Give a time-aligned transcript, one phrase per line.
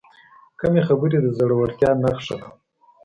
[0.59, 2.47] کمې خبرې، د زړورتیا نښه ده.